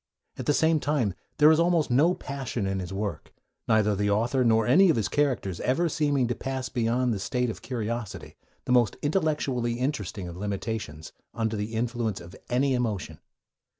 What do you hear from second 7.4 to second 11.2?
of curiosity, the most intellectually interesting of limitations,